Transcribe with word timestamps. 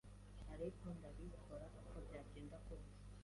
ariko 0.53 0.85
ndabikora 0.97 1.65
uko 1.79 1.95
byagenda 2.05 2.57
kose. 2.65 2.93